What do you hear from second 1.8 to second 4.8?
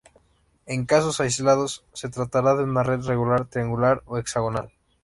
se tratará de una red regular triangular o hexagonal.